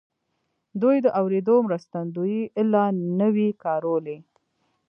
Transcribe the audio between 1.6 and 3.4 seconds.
مرستندويي الې نه